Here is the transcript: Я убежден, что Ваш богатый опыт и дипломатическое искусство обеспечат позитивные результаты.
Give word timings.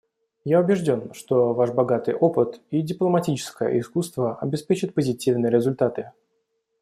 Я 0.45 0.61
убежден, 0.61 1.13
что 1.13 1.53
Ваш 1.53 1.73
богатый 1.73 2.15
опыт 2.15 2.59
и 2.71 2.81
дипломатическое 2.81 3.77
искусство 3.79 4.35
обеспечат 4.39 4.95
позитивные 4.95 5.51
результаты. 5.51 6.09